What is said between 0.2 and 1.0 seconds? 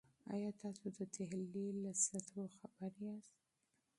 آیا تاسو د